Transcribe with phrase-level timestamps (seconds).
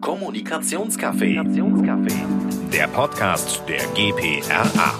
[0.00, 1.42] Kommunikationscafé.
[2.70, 4.94] Der Podcast der GPRA.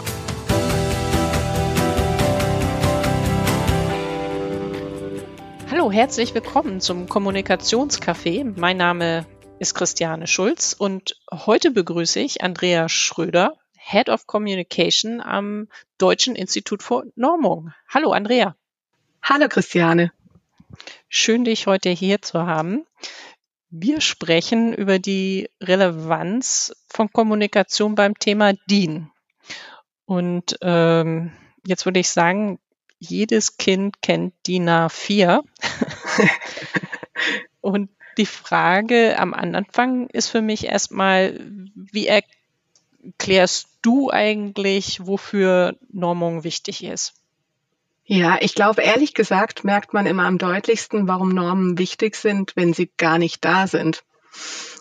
[5.71, 8.55] Hallo, herzlich willkommen zum Kommunikationscafé.
[8.59, 9.27] Mein Name
[9.59, 15.69] ist Christiane Schulz und heute begrüße ich Andrea Schröder, Head of Communication am
[15.99, 17.73] Deutschen Institut für Normung.
[17.93, 18.57] Hallo, Andrea.
[19.23, 20.13] Hallo, Christiane.
[21.09, 22.87] Schön, dich heute hier zu haben.
[23.79, 29.11] Wir sprechen über die Relevanz von Kommunikation beim Thema DIN.
[30.07, 31.33] Und ähm,
[31.67, 32.59] jetzt würde ich sagen,
[32.99, 35.43] jedes Kind kennt DIN A4.
[37.61, 41.39] Und die Frage am Anfang ist für mich erstmal,
[41.75, 47.13] wie erklärst du eigentlich, wofür Normung wichtig ist?
[48.09, 52.73] Ja, ich glaube, ehrlich gesagt merkt man immer am deutlichsten, warum Normen wichtig sind, wenn
[52.73, 54.05] sie gar nicht da sind.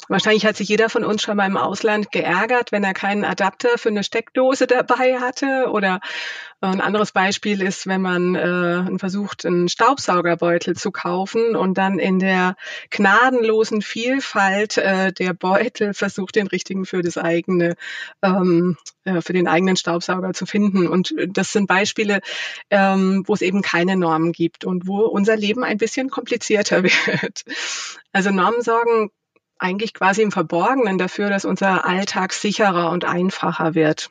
[0.07, 3.77] Wahrscheinlich hat sich jeder von uns schon mal im Ausland geärgert, wenn er keinen Adapter
[3.77, 5.69] für eine Steckdose dabei hatte.
[5.71, 5.99] Oder
[6.61, 11.97] äh, ein anderes Beispiel ist, wenn man äh, versucht, einen Staubsaugerbeutel zu kaufen und dann
[11.97, 12.55] in der
[12.91, 17.75] gnadenlosen Vielfalt äh, der Beutel versucht, den richtigen für das eigene,
[18.21, 20.87] ähm, äh, für den eigenen Staubsauger zu finden.
[20.87, 22.21] Und das sind Beispiele,
[22.69, 27.43] ähm, wo es eben keine Normen gibt und wo unser Leben ein bisschen komplizierter wird.
[28.11, 29.09] Also Normen sorgen
[29.57, 34.09] eigentlich quasi im Verborgenen dafür, dass unser Alltag sicherer und einfacher wird.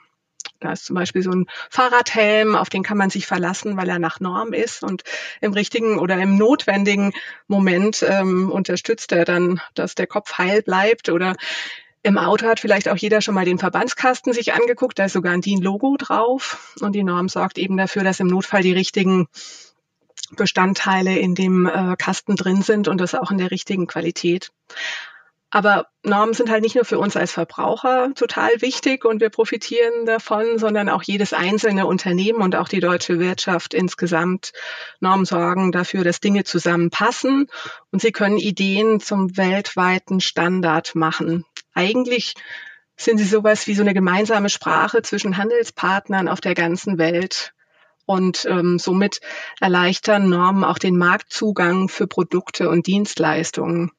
[0.60, 3.98] Da ist zum Beispiel so ein Fahrradhelm, auf den kann man sich verlassen, weil er
[3.98, 5.02] nach Norm ist und
[5.40, 7.12] im richtigen oder im notwendigen
[7.48, 11.34] Moment ähm, unterstützt er dann, dass der Kopf heil bleibt oder
[12.02, 15.32] im Auto hat vielleicht auch jeder schon mal den Verbandskasten sich angeguckt, da ist sogar
[15.32, 19.26] ein DIN-Logo drauf und die Norm sorgt eben dafür, dass im Notfall die richtigen
[20.36, 24.52] Bestandteile in dem äh, Kasten drin sind und das auch in der richtigen Qualität.
[25.54, 30.04] Aber Normen sind halt nicht nur für uns als Verbraucher total wichtig und wir profitieren
[30.04, 34.52] davon, sondern auch jedes einzelne Unternehmen und auch die deutsche Wirtschaft insgesamt.
[34.98, 37.46] Normen sorgen dafür, dass Dinge zusammenpassen
[37.92, 41.44] und sie können Ideen zum weltweiten Standard machen.
[41.72, 42.34] Eigentlich
[42.96, 47.52] sind sie sowas wie so eine gemeinsame Sprache zwischen Handelspartnern auf der ganzen Welt.
[48.06, 49.20] Und ähm, somit
[49.60, 53.92] erleichtern Normen auch den Marktzugang für Produkte und Dienstleistungen.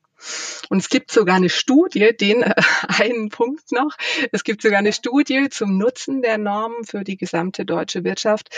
[0.69, 2.55] Und es gibt sogar eine Studie, den äh,
[2.87, 3.91] einen Punkt noch,
[4.31, 8.49] es gibt sogar eine Studie zum Nutzen der Normen für die gesamte deutsche Wirtschaft.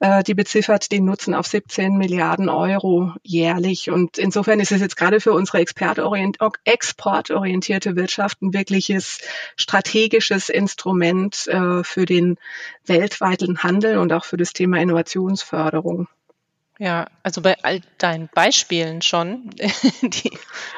[0.00, 3.90] Äh, die beziffert den Nutzen auf 17 Milliarden Euro jährlich.
[3.90, 9.18] Und insofern ist es jetzt gerade für unsere exportorientierte Wirtschaft ein wirkliches
[9.56, 12.38] strategisches Instrument äh, für den
[12.86, 16.08] weltweiten Handel und auch für das Thema Innovationsförderung.
[16.82, 19.50] Ja, also bei all deinen Beispielen schon,
[20.02, 20.36] die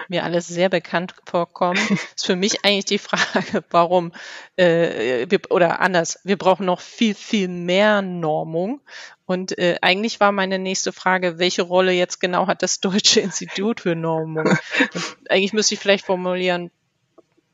[0.09, 1.81] mir alles sehr bekannt vorkommen,
[2.15, 4.12] ist für mich eigentlich die Frage, warum,
[4.56, 8.82] äh, wir, oder anders, wir brauchen noch viel, viel mehr Normung.
[9.25, 13.81] Und äh, eigentlich war meine nächste Frage, welche Rolle jetzt genau hat das Deutsche Institut
[13.81, 14.44] für Normung?
[14.47, 16.70] Und eigentlich müsste ich vielleicht formulieren,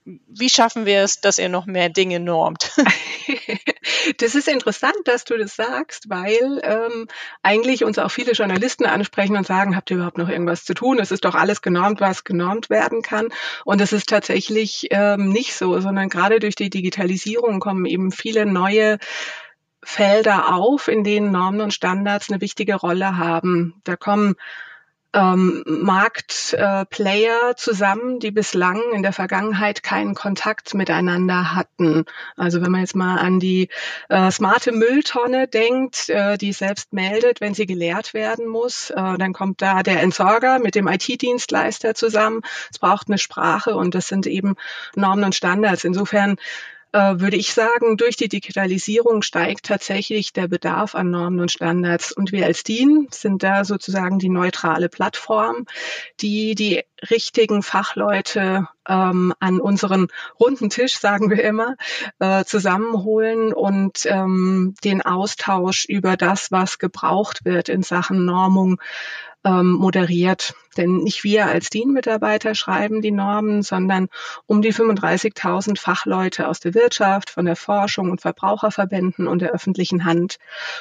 [0.05, 2.73] wie schaffen wir es, dass ihr noch mehr Dinge normt?
[4.17, 7.07] Das ist interessant, dass du das sagst, weil ähm,
[7.43, 10.99] eigentlich uns auch viele Journalisten ansprechen und sagen, habt ihr überhaupt noch irgendwas zu tun?
[10.99, 13.29] Es ist doch alles genormt, was genormt werden kann.
[13.65, 18.47] Und es ist tatsächlich ähm, nicht so, sondern gerade durch die Digitalisierung kommen eben viele
[18.47, 18.99] neue
[19.83, 23.81] Felder auf, in denen Normen und Standards eine wichtige Rolle haben.
[23.85, 24.37] Da kommen
[25.13, 32.05] ähm, Marktplayer äh, zusammen, die bislang in der Vergangenheit keinen Kontakt miteinander hatten.
[32.37, 33.69] Also wenn man jetzt mal an die
[34.09, 39.33] äh, smarte Mülltonne denkt, äh, die selbst meldet, wenn sie geleert werden muss, äh, dann
[39.33, 42.43] kommt da der Entsorger mit dem IT-Dienstleister zusammen.
[42.71, 44.55] Es braucht eine Sprache und das sind eben
[44.95, 45.85] Normen und Standards.
[45.85, 46.37] Insofern
[46.93, 52.13] würde ich sagen, durch die Digitalisierung steigt tatsächlich der Bedarf an Normen und Standards.
[52.13, 55.67] Und wir als DIN sind da sozusagen die neutrale Plattform,
[56.21, 60.09] die die richtigen Fachleute ähm, an unseren
[60.39, 61.77] runden Tisch, sagen wir immer,
[62.19, 68.81] äh, zusammenholen und ähm, den Austausch über das, was gebraucht wird in Sachen Normung,
[69.45, 70.55] ähm, moderiert.
[70.77, 74.09] Denn nicht wir als DIN-Mitarbeiter schreiben die Normen, sondern
[74.47, 80.05] um die 35.000 Fachleute aus der Wirtschaft, von der Forschung und Verbraucherverbänden und der öffentlichen
[80.05, 80.39] Hand.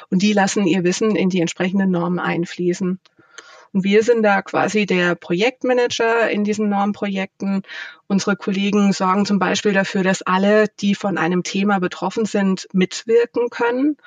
[0.09, 2.99] Und die lassen ihr Wissen in die entsprechenden Normen einfließen.
[3.73, 7.63] Und wir sind da quasi der Projektmanager in diesen Normprojekten.
[8.07, 13.49] Unsere Kollegen sorgen zum Beispiel dafür, dass alle, die von einem Thema betroffen sind, mitwirken
[13.49, 13.97] können.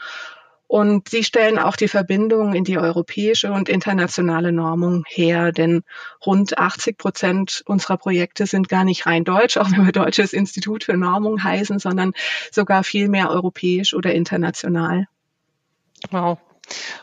[0.72, 5.82] Und sie stellen auch die Verbindung in die europäische und internationale Normung her, denn
[6.24, 10.84] rund 80 Prozent unserer Projekte sind gar nicht rein deutsch, auch wenn wir Deutsches Institut
[10.84, 12.14] für Normung heißen, sondern
[12.50, 15.08] sogar viel mehr europäisch oder international.
[16.10, 16.38] Wow.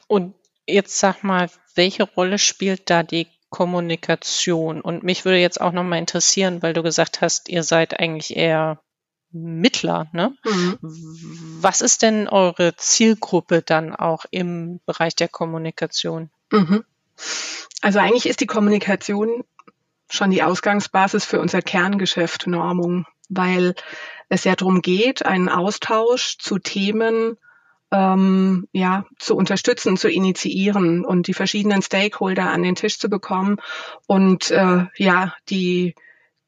[0.07, 0.33] Und
[0.71, 4.81] jetzt sag mal, welche Rolle spielt da die Kommunikation?
[4.81, 8.81] Und mich würde jetzt auch nochmal interessieren, weil du gesagt hast, ihr seid eigentlich eher
[9.31, 10.07] Mittler.
[10.11, 10.35] Ne?
[10.43, 10.77] Mhm.
[11.61, 16.29] Was ist denn eure Zielgruppe dann auch im Bereich der Kommunikation?
[16.51, 16.83] Mhm.
[17.81, 19.43] Also eigentlich ist die Kommunikation
[20.09, 23.75] schon die Ausgangsbasis für unser Kerngeschäft Normung, weil
[24.27, 27.37] es ja darum geht, einen Austausch zu Themen
[27.91, 33.57] ähm, ja, zu unterstützen, zu initiieren und die verschiedenen Stakeholder an den Tisch zu bekommen
[34.07, 35.95] und äh, ja, die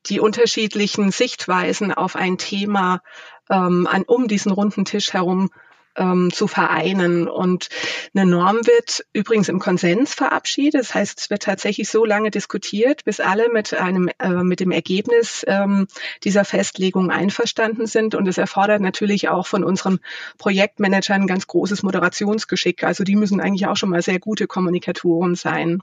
[0.07, 3.01] die unterschiedlichen Sichtweisen auf ein Thema
[3.49, 5.51] ähm, an, um diesen runden Tisch herum
[5.95, 7.27] ähm, zu vereinen.
[7.27, 7.69] Und
[8.13, 10.81] eine Norm wird übrigens im Konsens verabschiedet.
[10.81, 14.71] Das heißt, es wird tatsächlich so lange diskutiert, bis alle mit einem äh, mit dem
[14.71, 15.87] Ergebnis ähm,
[16.23, 18.15] dieser Festlegung einverstanden sind.
[18.15, 19.99] Und es erfordert natürlich auch von unseren
[20.37, 22.83] Projektmanagern ganz großes Moderationsgeschick.
[22.83, 25.79] Also die müssen eigentlich auch schon mal sehr gute Kommunikatoren sein.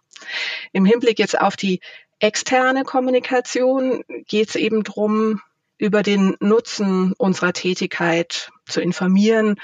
[0.72, 1.81] Im Hinblick jetzt auf die
[2.20, 5.40] externe Kommunikation geht es eben drum,
[5.78, 9.56] über den Nutzen unserer Tätigkeit zu informieren,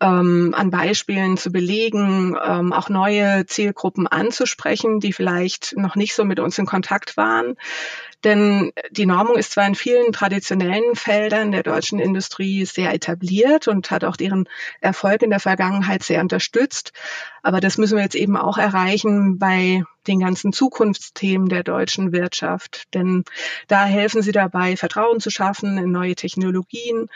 [0.00, 6.24] ähm, an Beispielen zu belegen, ähm, auch neue Zielgruppen anzusprechen, die vielleicht noch nicht so
[6.24, 7.56] mit uns in Kontakt waren.
[8.24, 13.90] Denn die Normung ist zwar in vielen traditionellen Feldern der deutschen Industrie sehr etabliert und
[13.90, 14.46] hat auch deren
[14.80, 16.92] Erfolg in der Vergangenheit sehr unterstützt.
[17.42, 22.92] Aber das müssen wir jetzt eben auch erreichen bei den ganzen Zukunftsthemen der deutschen Wirtschaft.
[22.92, 23.24] Denn
[23.68, 27.08] da helfen sie dabei, Vertrauen zu schaffen in neue Technologien,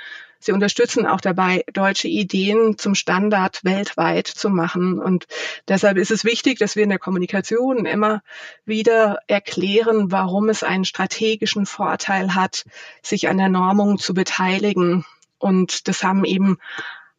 [0.45, 4.99] Sie unterstützen auch dabei, deutsche Ideen zum Standard weltweit zu machen.
[4.99, 5.27] Und
[5.69, 8.23] deshalb ist es wichtig, dass wir in der Kommunikation immer
[8.67, 12.67] wieder erklären, warum es einen strategischen Vorteil hat,
[13.01, 15.07] sich an der Normung zu beteiligen.
[15.39, 16.59] Und das haben eben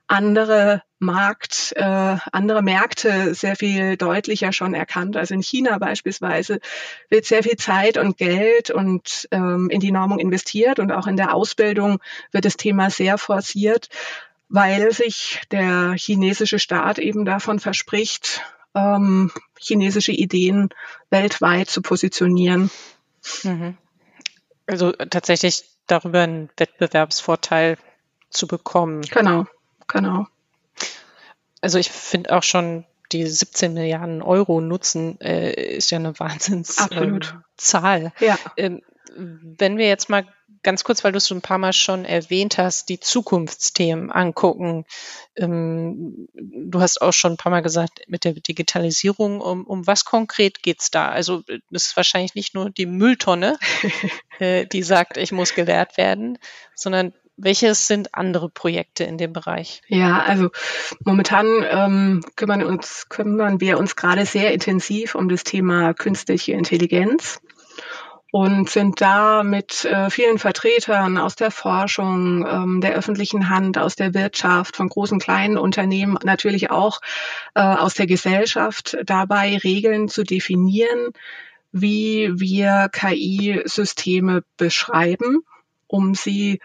[0.07, 5.17] andere Markt, äh, andere Märkte sehr viel deutlicher schon erkannt.
[5.17, 6.59] Also in China beispielsweise
[7.09, 11.17] wird sehr viel Zeit und Geld und ähm, in die Normung investiert und auch in
[11.17, 11.99] der Ausbildung
[12.31, 13.89] wird das Thema sehr forciert,
[14.47, 18.41] weil sich der chinesische Staat eben davon verspricht,
[18.73, 20.69] ähm, chinesische Ideen
[21.09, 22.69] weltweit zu positionieren.
[23.43, 23.77] Mhm.
[24.67, 27.77] Also tatsächlich darüber einen Wettbewerbsvorteil
[28.29, 29.01] zu bekommen.
[29.01, 29.45] Genau.
[29.87, 30.27] Genau.
[31.61, 36.91] Also ich finde auch schon die 17 Milliarden Euro Nutzen äh, ist ja eine Wahnsinnszahl.
[36.97, 38.37] Ähm, ja.
[38.57, 38.81] Ähm,
[39.15, 40.25] wenn wir jetzt mal
[40.65, 44.85] ganz kurz, weil du es schon ein paar Mal schon erwähnt hast, die Zukunftsthemen angucken.
[45.35, 50.05] Ähm, du hast auch schon ein paar Mal gesagt, mit der Digitalisierung, um, um was
[50.05, 51.09] konkret geht's da?
[51.09, 53.59] Also das ist wahrscheinlich nicht nur die Mülltonne,
[54.39, 56.39] äh, die sagt, ich muss gelehrt werden,
[56.73, 59.81] sondern welches sind andere Projekte in dem Bereich?
[59.87, 60.49] Ja, also
[61.03, 67.41] momentan ähm, kümmern, uns, kümmern wir uns gerade sehr intensiv um das Thema künstliche Intelligenz
[68.31, 73.95] und sind da mit äh, vielen Vertretern aus der Forschung, ähm, der öffentlichen Hand, aus
[73.95, 76.99] der Wirtschaft, von großen, kleinen Unternehmen, natürlich auch
[77.53, 81.11] äh, aus der Gesellschaft dabei, Regeln zu definieren,
[81.71, 85.43] wie wir KI-Systeme beschreiben,
[85.87, 86.59] um sie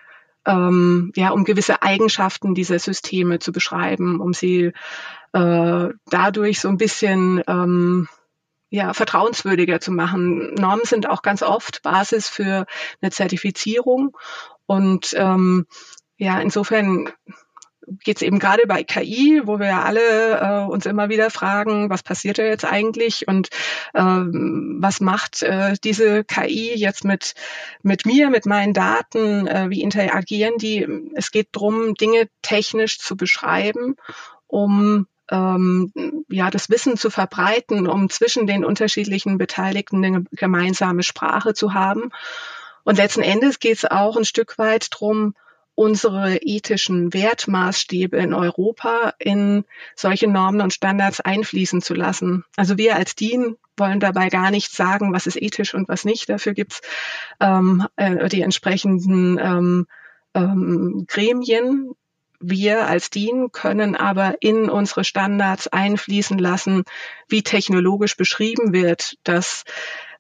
[0.50, 4.72] ähm, ja, um gewisse Eigenschaften dieser Systeme zu beschreiben, um sie
[5.32, 8.08] äh, dadurch so ein bisschen ähm,
[8.68, 10.54] ja, vertrauenswürdiger zu machen.
[10.54, 12.66] Normen sind auch ganz oft Basis für
[13.00, 14.16] eine Zertifizierung
[14.66, 15.66] und ähm,
[16.16, 17.10] ja, insofern
[18.04, 21.90] geht es eben gerade bei KI, wo wir ja alle äh, uns immer wieder fragen,
[21.90, 23.48] was passiert da jetzt eigentlich und
[23.94, 27.34] ähm, was macht äh, diese KI jetzt mit,
[27.82, 30.86] mit mir, mit meinen Daten, äh, wie interagieren die?
[31.14, 33.96] Es geht darum, Dinge technisch zu beschreiben,
[34.46, 35.92] um ähm,
[36.28, 42.10] ja, das Wissen zu verbreiten, um zwischen den unterschiedlichen Beteiligten eine gemeinsame Sprache zu haben.
[42.84, 45.34] Und letzten Endes geht es auch ein Stück weit drum
[45.80, 49.64] unsere ethischen Wertmaßstäbe in Europa in
[49.96, 52.44] solche Normen und Standards einfließen zu lassen.
[52.54, 56.28] Also wir als DIN wollen dabei gar nicht sagen, was ist ethisch und was nicht.
[56.28, 56.82] Dafür gibt's
[57.40, 59.86] ähm, äh, die entsprechenden ähm,
[60.34, 61.92] ähm, Gremien.
[62.40, 66.84] Wir als DIN können aber in unsere Standards einfließen lassen,
[67.26, 69.64] wie technologisch beschrieben wird, dass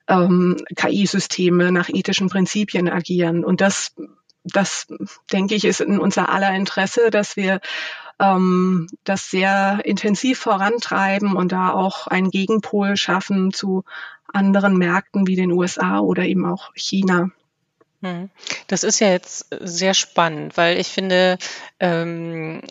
[0.08, 3.44] ähm, KI-Systeme nach ethischen Prinzipien agieren.
[3.44, 3.94] Und das
[4.44, 4.86] das,
[5.32, 7.60] denke ich, ist in unser aller Interesse, dass wir
[8.18, 13.84] ähm, das sehr intensiv vorantreiben und da auch einen Gegenpol schaffen zu
[14.32, 17.30] anderen Märkten wie den USA oder eben auch China.
[18.02, 18.30] Hm.
[18.66, 21.36] Das ist ja jetzt sehr spannend, weil ich finde,
[21.80, 22.62] ähm,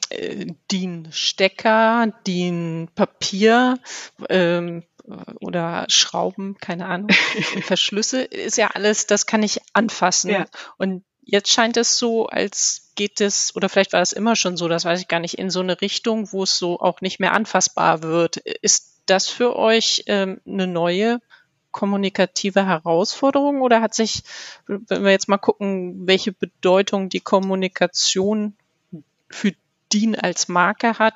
[0.71, 3.77] DIN Stecker, DIN Papier
[4.29, 4.83] ähm,
[5.39, 7.09] oder Schrauben, keine Ahnung,
[7.61, 10.31] Verschlüsse, ist ja alles, das kann ich anfassen.
[10.31, 10.45] Ja.
[10.77, 14.67] Und jetzt scheint es so, als geht es, oder vielleicht war es immer schon so,
[14.67, 17.33] das weiß ich gar nicht, in so eine Richtung, wo es so auch nicht mehr
[17.33, 18.37] anfassbar wird.
[18.37, 21.19] Ist das für euch ähm, eine neue
[21.71, 24.23] kommunikative Herausforderung oder hat sich,
[24.65, 28.55] wenn wir jetzt mal gucken, welche Bedeutung die Kommunikation
[29.29, 29.53] für
[29.93, 31.13] DIN als Marke hat,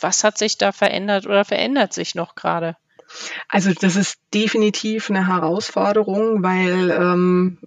[0.00, 2.76] was hat sich da verändert oder verändert sich noch gerade?
[3.48, 7.58] Also das ist definitiv eine Herausforderung, weil ähm,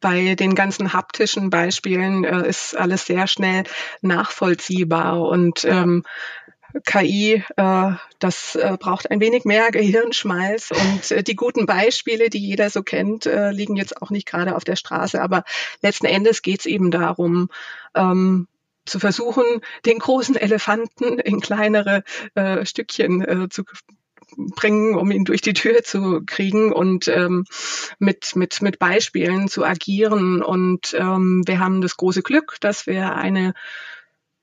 [0.00, 3.64] bei den ganzen haptischen Beispielen äh, ist alles sehr schnell
[4.02, 6.04] nachvollziehbar und ähm,
[6.84, 12.38] KI, äh, das äh, braucht ein wenig mehr Gehirnschmalz und äh, die guten Beispiele, die
[12.38, 15.20] jeder so kennt, äh, liegen jetzt auch nicht gerade auf der Straße.
[15.22, 15.44] Aber
[15.82, 17.48] letzten Endes geht es eben darum,
[17.94, 18.48] ähm,
[18.84, 19.44] zu versuchen,
[19.84, 23.64] den großen Elefanten in kleinere äh, Stückchen äh, zu
[24.36, 27.44] bringen, um ihn durch die Tür zu kriegen und ähm,
[27.98, 30.42] mit, mit, mit Beispielen zu agieren.
[30.42, 33.54] Und ähm, wir haben das große Glück, dass wir eine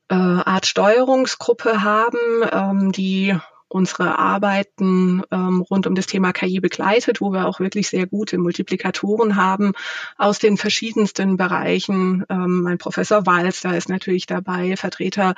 [0.10, 2.18] äh, Art Steuerungsgruppe haben,
[2.52, 3.36] ähm, die
[3.74, 8.38] unsere Arbeiten ähm, rund um das Thema KI begleitet, wo wir auch wirklich sehr gute
[8.38, 9.74] Multiplikatoren haben
[10.18, 12.24] aus den verschiedensten Bereichen.
[12.30, 15.36] Ähm, mein Professor Walz, ist natürlich dabei, Vertreter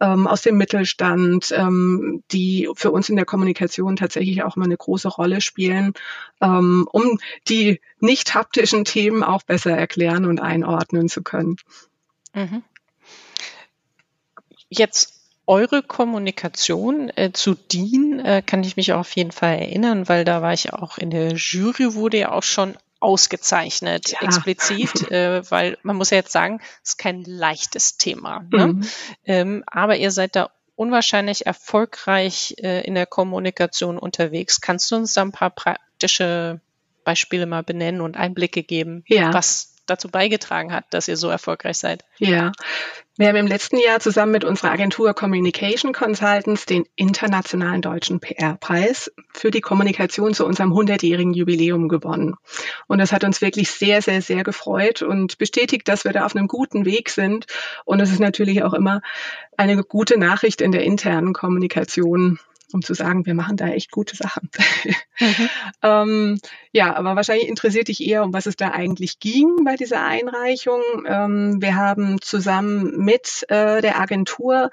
[0.00, 4.76] ähm, aus dem Mittelstand, ähm, die für uns in der Kommunikation tatsächlich auch mal eine
[4.76, 5.94] große Rolle spielen,
[6.40, 7.18] ähm, um
[7.48, 11.56] die nicht haptischen Themen auch besser erklären und einordnen zu können.
[12.34, 12.62] Mhm.
[14.68, 15.17] Jetzt
[15.48, 20.42] eure Kommunikation äh, zu DIN äh, kann ich mich auf jeden Fall erinnern, weil da
[20.42, 24.20] war ich auch in der Jury, wurde ja auch schon ausgezeichnet, ja.
[24.20, 28.44] explizit, äh, weil man muss ja jetzt sagen, es ist kein leichtes Thema.
[28.50, 28.66] Ne?
[28.68, 28.88] Mhm.
[29.24, 34.60] Ähm, aber ihr seid da unwahrscheinlich erfolgreich äh, in der Kommunikation unterwegs.
[34.60, 36.60] Kannst du uns da ein paar praktische
[37.04, 39.32] Beispiele mal benennen und Einblicke geben, ja.
[39.32, 42.04] was dazu beigetragen hat, dass ihr so erfolgreich seid?
[42.18, 42.52] Ja,
[43.18, 49.10] wir haben im letzten Jahr zusammen mit unserer Agentur Communication Consultants den internationalen deutschen PR-Preis
[49.32, 52.36] für die Kommunikation zu unserem 100-jährigen Jubiläum gewonnen.
[52.86, 56.36] Und das hat uns wirklich sehr, sehr, sehr gefreut und bestätigt, dass wir da auf
[56.36, 57.46] einem guten Weg sind.
[57.84, 59.02] Und es ist natürlich auch immer
[59.56, 62.38] eine gute Nachricht in der internen Kommunikation,
[62.72, 64.50] um zu sagen, wir machen da echt gute Sachen.
[65.18, 65.48] Mhm.
[65.82, 66.40] ähm,
[66.72, 70.82] ja, aber wahrscheinlich interessiert dich eher, um was es da eigentlich ging bei dieser Einreichung.
[71.06, 74.70] Ähm, wir haben zusammen mit äh, der Agentur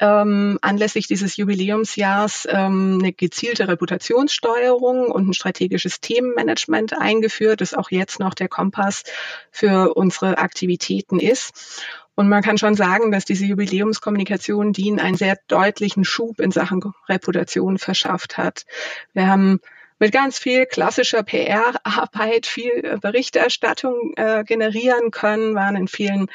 [0.00, 7.90] ähm, anlässlich dieses Jubiläumsjahrs ähm, eine gezielte Reputationssteuerung und ein strategisches Themenmanagement eingeführt, das auch
[7.90, 9.04] jetzt noch der Kompass
[9.50, 11.84] für unsere Aktivitäten ist.
[12.20, 16.82] Und man kann schon sagen, dass diese Jubiläumskommunikation DIN einen sehr deutlichen Schub in Sachen
[17.08, 18.66] Reputation verschafft hat.
[19.14, 19.60] Wir haben
[19.98, 26.26] mit ganz viel klassischer PR-Arbeit viel Berichterstattung äh, generieren können, waren in vielen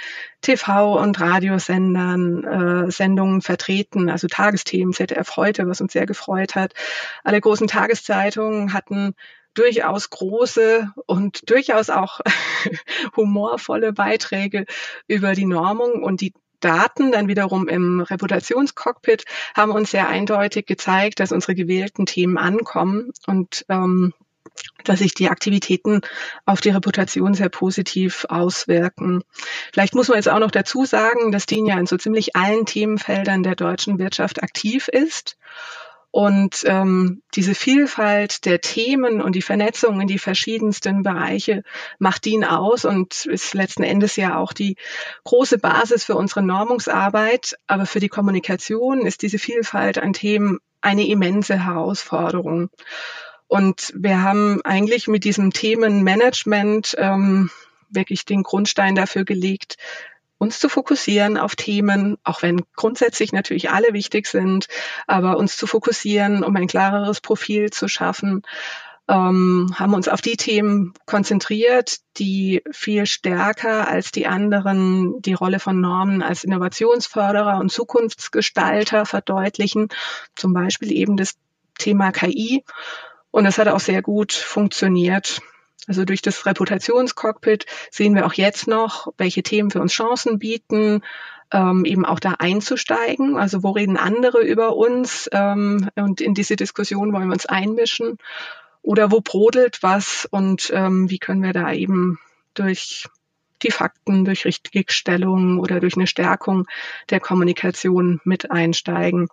[0.44, 6.74] TV- und Radiosendern äh, Sendungen vertreten, also Tagesthemen, ZDF heute, was uns sehr gefreut hat.
[7.24, 9.14] Alle großen Tageszeitungen hatten
[9.56, 12.22] durchaus große und durchaus auch
[13.16, 14.66] humorvolle Beiträge
[15.08, 21.20] über die Normung und die Daten dann wiederum im Reputationscockpit haben uns sehr eindeutig gezeigt,
[21.20, 24.14] dass unsere gewählten Themen ankommen und ähm,
[24.84, 26.02] dass sich die Aktivitäten
[26.46, 29.24] auf die Reputation sehr positiv auswirken.
[29.74, 32.66] Vielleicht muss man jetzt auch noch dazu sagen, dass DIN ja in so ziemlich allen
[32.66, 35.38] Themenfeldern der deutschen Wirtschaft aktiv ist
[36.16, 41.62] und ähm, diese Vielfalt der Themen und die Vernetzung in die verschiedensten Bereiche
[42.00, 44.78] macht ihn aus und ist letzten Endes ja auch die
[45.26, 47.58] große Basis für unsere Normungsarbeit.
[47.68, 52.70] Aber für die Kommunikation ist diese Vielfalt an Themen eine immense Herausforderung.
[53.48, 57.50] Und wir haben eigentlich mit diesem Themenmanagement ähm,
[57.90, 59.76] wirklich den Grundstein dafür gelegt,
[60.38, 64.68] uns zu fokussieren auf Themen, auch wenn grundsätzlich natürlich alle wichtig sind,
[65.08, 68.44] aber uns zu fokussieren, um ein klareres Profil zu schaffen,
[69.08, 75.60] ähm, haben uns auf die Themen konzentriert, die viel stärker als die anderen die Rolle
[75.60, 79.90] von Normen als Innovationsförderer und Zukunftsgestalter verdeutlichen,
[80.36, 81.36] zum Beispiel eben das
[81.78, 82.64] Thema KI.
[83.30, 85.42] Und es hat auch sehr gut funktioniert.
[85.88, 91.02] Also durch das Reputationscockpit sehen wir auch jetzt noch, welche Themen für uns Chancen bieten,
[91.52, 93.38] ähm, eben auch da einzusteigen.
[93.38, 98.18] Also wo reden andere über uns ähm, und in diese Diskussion wollen wir uns einmischen
[98.82, 102.20] oder wo brodelt was und ähm, wie können wir da eben
[102.54, 103.08] durch
[103.64, 106.68] die Fakten, durch Richtigstellung oder durch eine Stärkung
[107.10, 109.28] der Kommunikation mit einsteigen.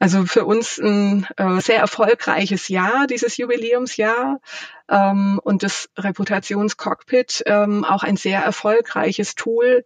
[0.00, 4.40] Also für uns ein äh, sehr erfolgreiches Jahr, dieses Jubiläumsjahr
[4.88, 9.84] ähm, und das Reputationscockpit ähm, auch ein sehr erfolgreiches Tool,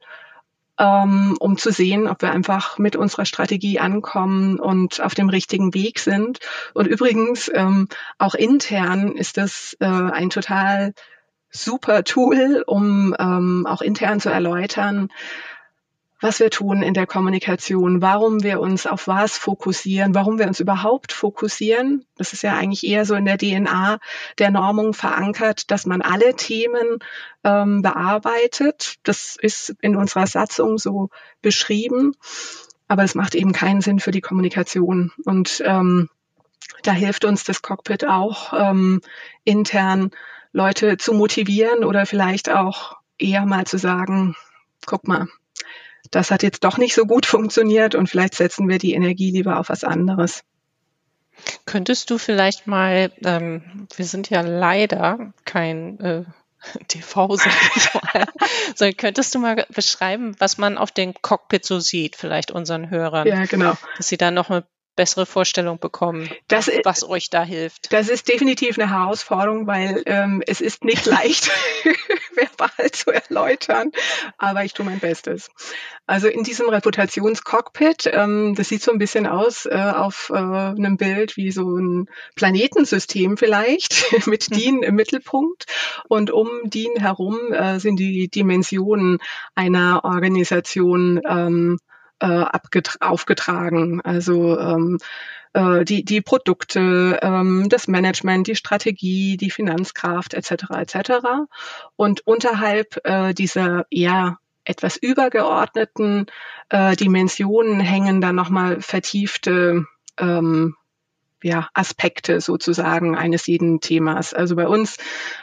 [0.78, 5.74] ähm, um zu sehen, ob wir einfach mit unserer Strategie ankommen und auf dem richtigen
[5.74, 6.38] Weg sind.
[6.74, 10.94] Und übrigens, ähm, auch intern ist das äh, ein total
[11.50, 15.08] super Tool, um ähm, auch intern zu erläutern,
[16.24, 20.58] was wir tun in der Kommunikation, warum wir uns auf was fokussieren, warum wir uns
[20.58, 22.06] überhaupt fokussieren.
[22.16, 23.98] Das ist ja eigentlich eher so in der DNA
[24.38, 27.00] der Normung verankert, dass man alle Themen
[27.44, 28.94] ähm, bearbeitet.
[29.02, 31.10] Das ist in unserer Satzung so
[31.42, 32.14] beschrieben,
[32.88, 35.12] aber es macht eben keinen Sinn für die Kommunikation.
[35.26, 36.08] Und ähm,
[36.84, 39.02] da hilft uns das Cockpit auch ähm,
[39.44, 40.10] intern
[40.52, 44.36] Leute zu motivieren oder vielleicht auch eher mal zu sagen,
[44.86, 45.28] guck mal,
[46.10, 49.58] das hat jetzt doch nicht so gut funktioniert und vielleicht setzen wir die Energie lieber
[49.58, 50.44] auf was anderes.
[51.66, 56.24] Könntest du vielleicht mal, ähm, wir sind ja leider kein äh,
[56.88, 58.26] TV, sag ich mal,
[58.74, 63.26] so, könntest du mal beschreiben, was man auf dem Cockpit so sieht, vielleicht unseren Hörern?
[63.26, 63.74] Ja, genau.
[63.96, 64.64] Dass sie da noch eine
[64.96, 67.92] bessere Vorstellung bekommen, das, was euch da hilft.
[67.92, 71.50] Das ist definitiv eine Herausforderung, weil ähm, es ist nicht leicht,
[72.34, 73.92] verbal zu erläutern,
[74.38, 75.50] aber ich tue mein Bestes.
[76.06, 80.96] Also in diesem Reputationscockpit, ähm, das sieht so ein bisschen aus äh, auf äh, einem
[80.98, 84.54] Bild wie so ein Planetensystem vielleicht, mit mhm.
[84.54, 85.64] DIN im Mittelpunkt.
[86.08, 89.18] Und um DIN herum äh, sind die Dimensionen
[89.54, 91.78] einer Organisation ähm,
[92.20, 92.44] äh,
[93.00, 94.00] aufgetragen.
[94.02, 94.98] Also ähm,
[95.54, 100.70] äh, die, die Produkte, ähm, das Management, die Strategie, die Finanzkraft etc.
[100.70, 100.96] etc.
[101.96, 106.26] Und unterhalb äh, dieser eher etwas übergeordneten
[106.70, 109.86] äh, Dimensionen hängen dann nochmal vertiefte
[110.18, 110.74] ähm,
[111.44, 114.32] ja, Aspekte sozusagen eines jeden Themas.
[114.32, 114.96] Also bei uns,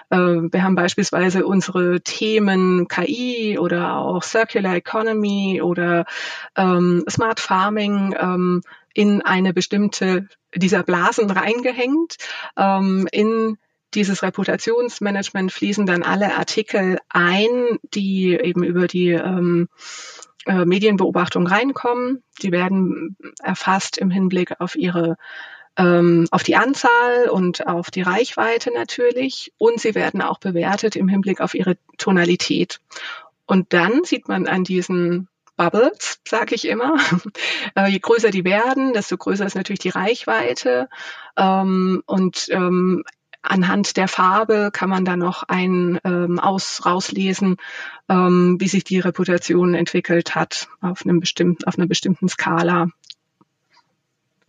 [0.09, 6.05] äh, wir haben beispielsweise unsere Themen KI oder auch Circular Economy oder
[6.55, 8.61] ähm, Smart Farming ähm,
[8.93, 12.17] in eine bestimmte dieser Blasen reingehängt.
[12.57, 13.57] Ähm, in
[13.93, 19.67] dieses Reputationsmanagement fließen dann alle Artikel ein, die eben über die ähm,
[20.45, 22.23] äh, Medienbeobachtung reinkommen.
[22.41, 25.17] Die werden erfasst im Hinblick auf ihre
[25.77, 29.53] ähm, auf die Anzahl und auf die Reichweite natürlich.
[29.57, 32.79] Und sie werden auch bewertet im Hinblick auf ihre Tonalität.
[33.45, 36.97] Und dann sieht man an diesen Bubbles, sage ich immer.
[37.75, 40.89] Äh, je größer die werden, desto größer ist natürlich die Reichweite.
[41.38, 43.03] Ähm, und ähm,
[43.41, 47.57] anhand der Farbe kann man dann noch ein ähm, aus rauslesen,
[48.07, 52.89] wie sich die Reputation entwickelt hat auf einem bestimmten auf einer bestimmten Skala.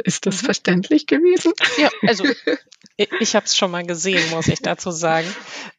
[0.04, 0.46] Ist das mhm.
[0.46, 1.52] verständlich gewesen?
[1.78, 2.24] Ja, also
[2.96, 5.28] ich, habe es schon mal gesehen, muss ich dazu sagen.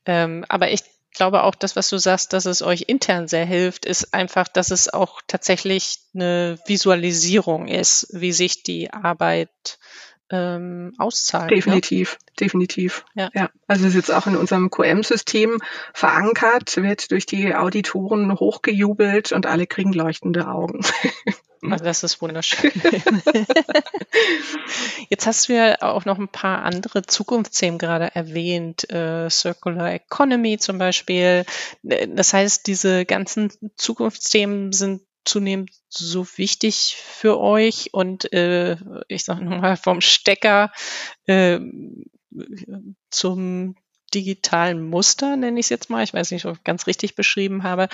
[0.05, 0.81] Ähm, aber ich
[1.13, 4.71] glaube auch, das, was du sagst, dass es euch intern sehr hilft, ist einfach, dass
[4.71, 9.79] es auch tatsächlich eine Visualisierung ist, wie sich die Arbeit
[10.31, 11.51] ähm, auszahlt.
[11.51, 11.57] Ne?
[11.57, 12.33] Definitiv, ne?
[12.39, 13.05] definitiv.
[13.13, 13.29] Ja.
[13.33, 13.49] ja.
[13.67, 15.59] Also ist jetzt auch in unserem QM-System
[15.93, 20.81] verankert, wird durch die Auditoren hochgejubelt und alle kriegen leuchtende Augen.
[21.71, 22.71] Also das ist wunderschön.
[25.09, 30.57] Jetzt hast du ja auch noch ein paar andere Zukunftsthemen gerade erwähnt, äh, Circular Economy
[30.57, 31.45] zum Beispiel.
[31.81, 38.75] Das heißt, diese ganzen Zukunftsthemen sind zunehmend so wichtig für euch und äh,
[39.07, 40.71] ich sage nochmal vom Stecker
[41.27, 41.59] äh,
[43.09, 43.75] zum
[44.13, 46.03] digitalen Muster, nenne ich es jetzt mal.
[46.03, 47.87] Ich weiß nicht, ob ich ganz richtig beschrieben habe.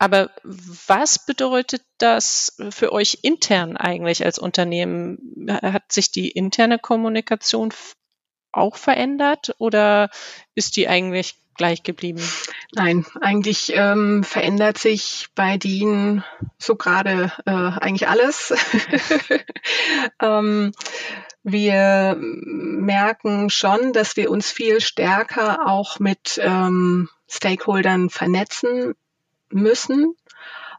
[0.00, 5.46] Aber was bedeutet das für euch intern eigentlich als Unternehmen?
[5.62, 7.68] Hat sich die interne Kommunikation
[8.50, 10.08] auch verändert oder
[10.54, 12.22] ist die eigentlich gleich geblieben?
[12.72, 16.24] Nein, eigentlich ähm, verändert sich bei DIN
[16.58, 18.54] so gerade äh, eigentlich alles.
[20.22, 20.72] ähm,
[21.42, 28.94] wir merken schon, dass wir uns viel stärker auch mit ähm, Stakeholdern vernetzen
[29.52, 30.14] müssen.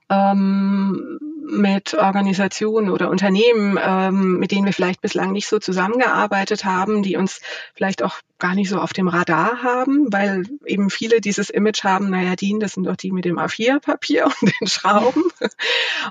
[0.10, 1.20] Ähm,
[1.52, 7.18] mit Organisationen oder Unternehmen, ähm, mit denen wir vielleicht bislang nicht so zusammengearbeitet haben, die
[7.18, 7.42] uns
[7.74, 12.10] vielleicht auch gar nicht so auf dem Radar haben, weil eben viele dieses Image haben,
[12.10, 15.24] naja, die, das sind doch die mit dem A4-Papier und den Schrauben.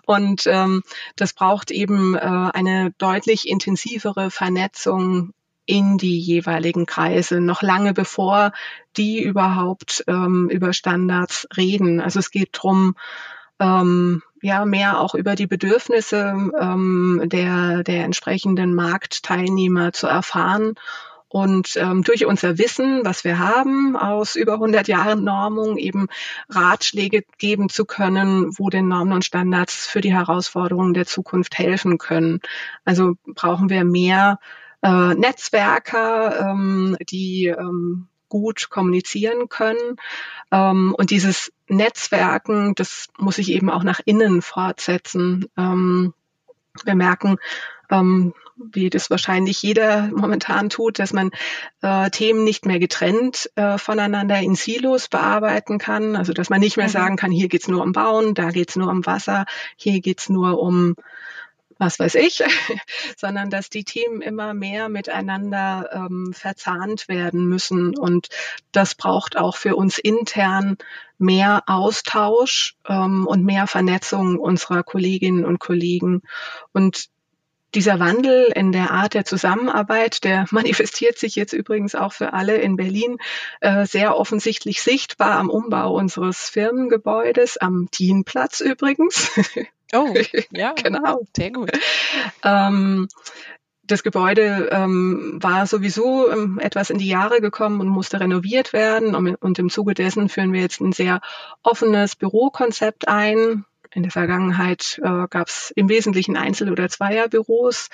[0.05, 0.83] Und ähm,
[1.17, 5.33] das braucht eben äh, eine deutlich intensivere Vernetzung
[5.67, 8.53] in die jeweiligen Kreise, noch lange bevor
[8.97, 12.01] die überhaupt ähm, über Standards reden.
[12.01, 12.97] Also es geht drum
[13.61, 20.75] ähm, ja mehr auch über die Bedürfnisse ähm, der, der entsprechenden Marktteilnehmer zu erfahren
[21.33, 26.09] und ähm, durch unser Wissen, was wir haben aus über 100 Jahren Normung, eben
[26.49, 31.99] Ratschläge geben zu können, wo den Normen und Standards für die Herausforderungen der Zukunft helfen
[31.99, 32.41] können.
[32.85, 34.41] Also brauchen wir mehr
[34.83, 39.97] äh, Netzwerker, ähm, die ähm, gut kommunizieren können.
[40.51, 45.47] Ähm, und dieses Netzwerken, das muss sich eben auch nach innen fortsetzen.
[45.59, 46.15] Ähm,
[46.85, 47.37] wir merken,
[47.91, 48.33] ähm,
[48.73, 51.31] wie das wahrscheinlich jeder momentan tut, dass man
[51.83, 56.15] äh, Themen nicht mehr getrennt äh, voneinander in Silos bearbeiten kann.
[56.15, 56.93] Also dass man nicht mehr mhm.
[56.93, 60.61] sagen kann, hier geht's nur um Bauen, da geht's nur um Wasser, hier geht's nur
[60.61, 60.95] um
[61.81, 62.43] was weiß ich,
[63.17, 67.97] sondern dass die Themen immer mehr miteinander ähm, verzahnt werden müssen.
[67.97, 68.29] Und
[68.71, 70.77] das braucht auch für uns intern
[71.19, 76.23] mehr Austausch ähm, und mehr Vernetzung unserer Kolleginnen und Kollegen.
[76.73, 77.09] Und
[77.75, 82.59] dieser Wandel in der Art der Zusammenarbeit, der manifestiert sich jetzt übrigens auch für alle
[82.59, 83.17] in Berlin
[83.61, 89.31] äh, sehr offensichtlich sichtbar am Umbau unseres Firmengebäudes, am Dienplatz übrigens.
[89.93, 90.15] Oh,
[90.51, 91.23] ja, genau.
[91.37, 91.71] Sehr gut.
[92.45, 93.09] Ähm,
[93.83, 99.15] das Gebäude ähm, war sowieso ähm, etwas in die Jahre gekommen und musste renoviert werden.
[99.15, 101.21] Und, und im Zuge dessen führen wir jetzt ein sehr
[101.63, 103.65] offenes Bürokonzept ein.
[103.93, 107.89] In der Vergangenheit äh, gab es im Wesentlichen Einzel- oder Zweierbüros.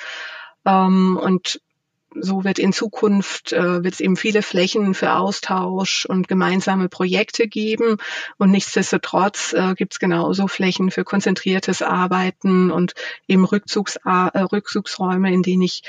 [0.66, 1.60] Ähm, und
[2.20, 7.48] so wird in Zukunft äh, wird es eben viele Flächen für Austausch und gemeinsame Projekte
[7.48, 7.98] geben.
[8.38, 12.94] Und nichtsdestotrotz äh, gibt es genauso Flächen für konzentriertes Arbeiten und
[13.28, 15.82] eben Rückzugs äh, Rückzugsräume, in denen ich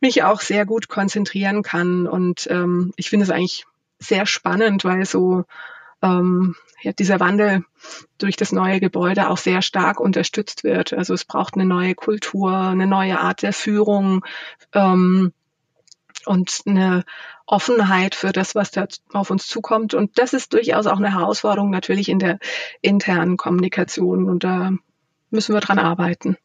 [0.00, 2.06] mich auch sehr gut konzentrieren kann.
[2.06, 3.66] Und ähm, ich finde es eigentlich
[3.98, 5.44] sehr spannend, weil so
[6.02, 7.64] ähm, ja, dieser Wandel
[8.18, 10.92] durch das neue Gebäude auch sehr stark unterstützt wird.
[10.92, 14.24] Also es braucht eine neue Kultur, eine neue Art der Führung.
[14.72, 15.32] Ähm,
[16.28, 17.04] und eine
[17.46, 19.94] Offenheit für das, was da auf uns zukommt.
[19.94, 22.38] Und das ist durchaus auch eine Herausforderung natürlich in der
[22.82, 24.28] internen Kommunikation.
[24.28, 24.72] Und da
[25.30, 26.36] müssen wir dran arbeiten.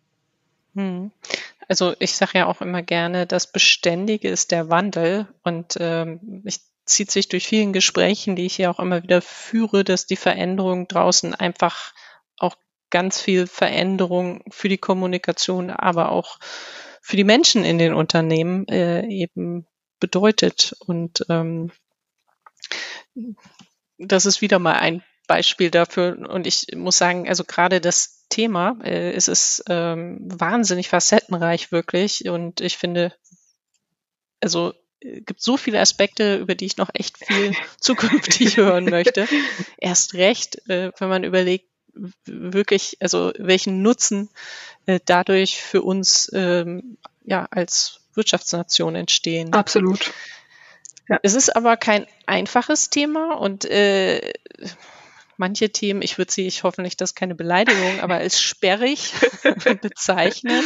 [0.76, 1.12] Hm.
[1.68, 5.28] Also ich sage ja auch immer gerne, das Beständige ist der Wandel.
[5.44, 9.84] Und ähm, ich zieht sich durch vielen Gesprächen, die ich hier auch immer wieder führe,
[9.84, 11.94] dass die Veränderung draußen einfach
[12.38, 12.56] auch
[12.90, 16.40] ganz viel Veränderung für die Kommunikation, aber auch
[17.02, 19.68] für die Menschen in den Unternehmen äh, eben
[20.04, 20.76] bedeutet.
[20.86, 21.72] Und ähm,
[23.98, 26.30] das ist wieder mal ein Beispiel dafür.
[26.30, 32.28] Und ich muss sagen, also gerade das Thema, äh, es ist ähm, wahnsinnig facettenreich wirklich.
[32.28, 33.14] Und ich finde,
[34.42, 39.26] also äh, gibt so viele Aspekte, über die ich noch echt viel zukünftig hören möchte.
[39.78, 41.70] Erst recht, äh, wenn man überlegt,
[42.26, 44.30] wirklich, also welchen Nutzen
[44.86, 49.54] äh, dadurch für uns ähm, ja als Wirtschaftsnation entstehen.
[49.54, 50.14] Absolut.
[51.10, 51.20] Ja.
[51.22, 54.34] Es ist aber kein einfaches Thema und äh,
[55.38, 59.14] manche Themen, ich würde sie, ich hoffe nicht, das ist keine Beleidigung, aber als sperrig
[59.82, 60.64] bezeichnen.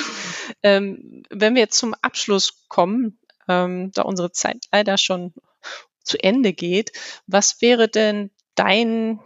[0.63, 5.33] Ähm, wenn wir jetzt zum Abschluss kommen, ähm, da unsere Zeit leider schon
[6.03, 6.91] zu Ende geht,
[7.25, 9.19] was wäre denn dein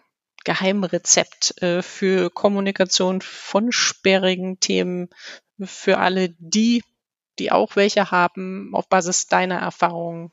[0.44, 5.10] Geheimrezept äh, für Kommunikation von sperrigen Themen
[5.64, 6.84] für alle die,
[7.40, 10.32] die auch welche haben, auf Basis deiner Erfahrungen?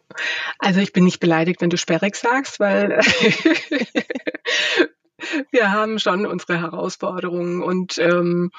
[0.59, 3.01] Also ich bin nicht beleidigt, wenn du sperrig sagst, weil
[5.51, 8.51] wir haben schon unsere Herausforderungen und ähm,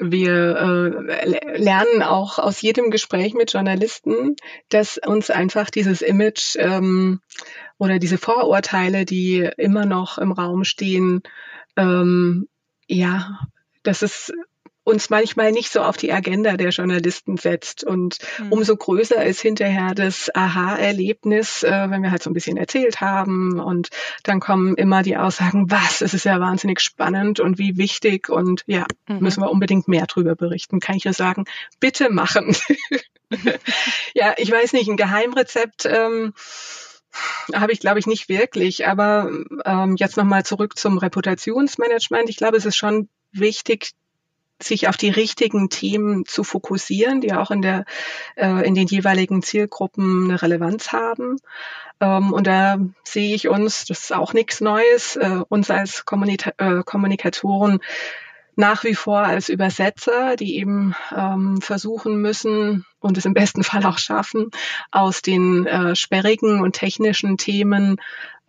[0.00, 4.36] wir äh, lernen auch aus jedem Gespräch mit Journalisten,
[4.68, 7.20] dass uns einfach dieses Image ähm,
[7.78, 11.22] oder diese Vorurteile, die immer noch im Raum stehen,
[11.76, 12.48] ähm,
[12.86, 13.40] ja,
[13.82, 14.32] dass es
[14.88, 17.84] uns manchmal nicht so auf die Agenda der Journalisten setzt.
[17.84, 18.52] Und mhm.
[18.52, 23.60] umso größer ist hinterher das Aha-Erlebnis, äh, wenn wir halt so ein bisschen erzählt haben.
[23.60, 23.90] Und
[24.22, 28.30] dann kommen immer die Aussagen, was, es ist ja wahnsinnig spannend und wie wichtig.
[28.30, 29.18] Und ja, mhm.
[29.20, 30.80] müssen wir unbedingt mehr drüber berichten.
[30.80, 31.44] Kann ich nur sagen,
[31.80, 32.56] bitte machen.
[34.14, 35.84] ja, ich weiß nicht, ein Geheimrezept.
[35.84, 36.32] Ähm,
[37.54, 38.86] habe ich, glaube ich, nicht wirklich.
[38.86, 39.30] Aber
[39.66, 42.30] ähm, jetzt nochmal zurück zum Reputationsmanagement.
[42.30, 43.92] Ich glaube, es ist schon wichtig,
[44.60, 47.84] sich auf die richtigen Themen zu fokussieren, die auch in der
[48.36, 51.36] äh, in den jeweiligen Zielgruppen eine Relevanz haben.
[52.00, 56.52] Ähm, und da sehe ich uns, das ist auch nichts Neues, äh, uns als Kommunika
[56.58, 57.80] äh, Kommunikatoren
[58.58, 63.86] nach wie vor als Übersetzer, die eben ähm, versuchen müssen und es im besten Fall
[63.86, 64.50] auch schaffen,
[64.90, 68.00] aus den äh, sperrigen und technischen Themen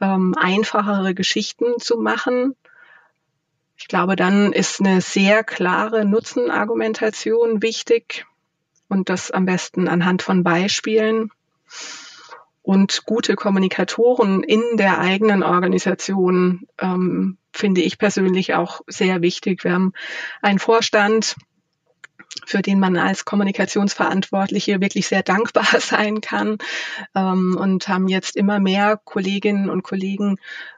[0.01, 2.55] ähm, einfachere Geschichten zu machen.
[3.79, 8.25] Ich glaube, dann ist eine sehr klare Nutzenargumentation wichtig
[8.89, 11.31] und das am besten anhand von Beispielen
[12.61, 19.63] und gute Kommunikatoren in der eigenen Organisation ähm, finde ich persönlich auch sehr wichtig.
[19.63, 19.93] Wir haben
[20.41, 21.35] einen Vorstand,
[22.45, 26.57] für den man als Kommunikationsverantwortliche wirklich sehr dankbar sein kann
[27.15, 30.37] ähm, und haben jetzt immer mehr Kolleginnen und Kollegen,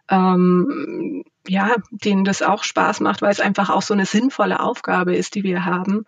[0.10, 5.16] ähm, ja, denen das auch Spaß macht, weil es einfach auch so eine sinnvolle Aufgabe
[5.16, 6.06] ist, die wir haben,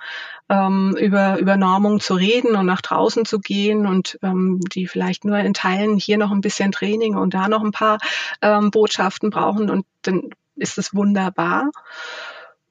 [0.50, 5.26] ähm, über, über Normung zu reden und nach draußen zu gehen und ähm, die vielleicht
[5.26, 7.98] nur in Teilen hier noch ein bisschen Training und da noch ein paar
[8.42, 11.72] ähm, Botschaften brauchen und dann ist es wunderbar.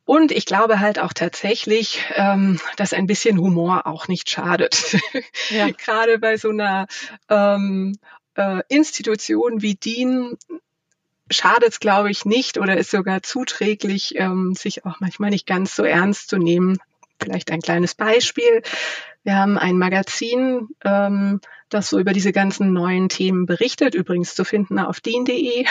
[0.04, 4.96] Und ich glaube halt auch tatsächlich, ähm, dass ein bisschen Humor auch nicht schadet.
[5.50, 5.68] Ja.
[5.70, 6.86] Gerade bei so einer
[7.28, 7.98] ähm,
[8.36, 10.38] äh, Institution wie DIN
[11.30, 15.76] schadet es, glaube ich, nicht oder ist sogar zuträglich, ähm, sich auch manchmal nicht ganz
[15.76, 16.78] so ernst zu nehmen.
[17.20, 18.62] Vielleicht ein kleines Beispiel.
[19.24, 24.44] Wir haben ein Magazin, ähm, das so über diese ganzen neuen Themen berichtet, übrigens zu
[24.44, 25.66] finden auf DIN.de.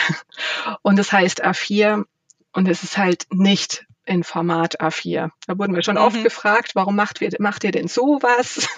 [0.82, 2.04] Und es heißt A4
[2.52, 5.30] und es ist halt nicht in Format A4.
[5.46, 6.02] Da wurden wir schon mhm.
[6.02, 8.68] oft gefragt, warum macht, wir, macht ihr denn sowas?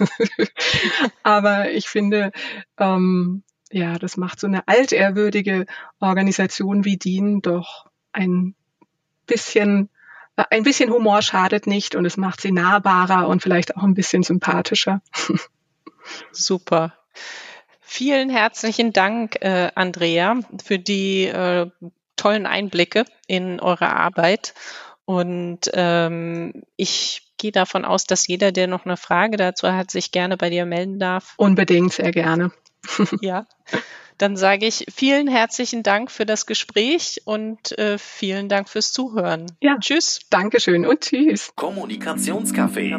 [1.23, 2.31] Aber ich finde,
[2.77, 5.65] ähm, ja, das macht so eine altehrwürdige
[5.99, 8.55] Organisation wie DIN doch ein
[9.25, 9.89] bisschen,
[10.35, 14.23] ein bisschen Humor schadet nicht und es macht sie nahbarer und vielleicht auch ein bisschen
[14.23, 15.01] sympathischer.
[16.31, 16.93] Super.
[17.81, 21.69] Vielen herzlichen Dank, äh, Andrea, für die äh,
[22.15, 24.53] tollen Einblicke in eure Arbeit.
[25.05, 30.11] Und ähm, ich gehe davon aus, dass jeder, der noch eine Frage dazu hat, sich
[30.11, 31.33] gerne bei dir melden darf.
[31.37, 32.51] Unbedingt, sehr gerne.
[33.21, 33.45] ja.
[34.17, 39.51] Dann sage ich vielen herzlichen Dank für das Gespräch und äh, vielen Dank fürs Zuhören.
[39.61, 39.77] Ja.
[39.79, 40.21] Tschüss.
[40.29, 41.51] Dankeschön und tschüss.
[41.57, 42.97] Kommunikationscafé.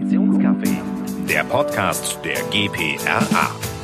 [1.26, 3.75] Der Podcast der GPRA.